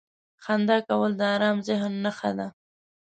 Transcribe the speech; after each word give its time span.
•خندا 0.43 0.77
کول 0.87 1.11
د 1.19 1.21
ارام 1.33 1.57
ذهن 1.67 1.93
نښه 2.03 2.31
ده. 2.37 2.47